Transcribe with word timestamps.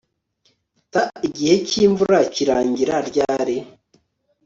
T 0.91 0.93
Igihe 1.27 1.55
cyimvura 1.67 2.19
kirangira 2.33 2.95
ryari 3.09 3.57